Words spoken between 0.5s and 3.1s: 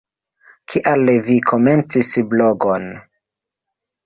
Kial vi komencis blogon?